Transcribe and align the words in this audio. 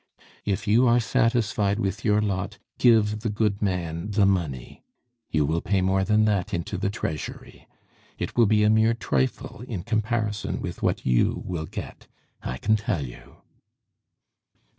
If 0.45 0.65
you 0.67 0.87
are 0.87 0.99
satisfied 0.99 1.79
with 1.79 2.03
your 2.03 2.23
lot, 2.23 2.57
give 2.79 3.19
the 3.19 3.29
good 3.29 3.61
man 3.61 4.09
the 4.09 4.25
money. 4.25 4.83
You 5.29 5.45
will 5.45 5.61
pay 5.61 5.79
more 5.83 6.03
than 6.03 6.25
that 6.25 6.55
into 6.55 6.75
the 6.79 6.89
treasury. 6.89 7.67
It 8.17 8.35
will 8.35 8.47
be 8.47 8.63
a 8.63 8.69
mere 8.71 8.95
trifle 8.95 9.61
in 9.67 9.83
comparison 9.83 10.59
with 10.59 10.81
what 10.81 11.05
you 11.05 11.43
will 11.45 11.67
get, 11.67 12.07
I 12.41 12.57
can 12.57 12.77
tell 12.77 13.05
you." 13.05 13.43